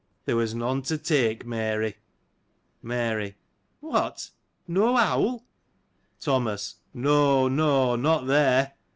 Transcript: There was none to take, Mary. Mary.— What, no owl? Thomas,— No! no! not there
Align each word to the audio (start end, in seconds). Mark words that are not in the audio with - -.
There 0.25 0.35
was 0.35 0.55
none 0.55 0.81
to 0.89 0.97
take, 0.97 1.45
Mary. 1.45 1.97
Mary.— 2.81 3.35
What, 3.81 4.31
no 4.67 4.97
owl? 4.97 5.45
Thomas,— 6.19 6.77
No! 6.95 7.47
no! 7.47 7.95
not 7.95 8.25
there 8.25 8.71